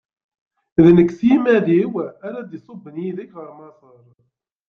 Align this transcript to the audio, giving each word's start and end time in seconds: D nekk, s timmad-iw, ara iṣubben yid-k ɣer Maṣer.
D 0.83 0.85
nekk, 0.97 1.11
s 1.13 1.17
timmad-iw, 1.19 1.91
ara 2.25 2.39
iṣubben 2.57 2.95
yid-k 3.03 3.31
ɣer 3.39 3.49
Maṣer. 3.57 4.03